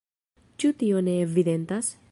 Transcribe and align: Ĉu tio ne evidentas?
Ĉu 0.63 0.71
tio 0.81 1.03
ne 1.09 1.15
evidentas? 1.27 1.95